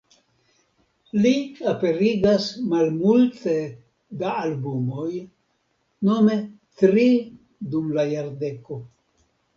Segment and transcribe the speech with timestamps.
[1.23, 1.33] Li
[1.71, 3.53] aperigas malmulte
[4.23, 5.07] da albumoj,
[6.11, 6.39] nome
[6.81, 7.07] tri
[7.75, 8.81] dum la jardeko.